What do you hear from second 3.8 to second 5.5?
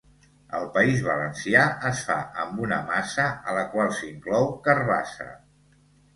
s'inclou carabassa.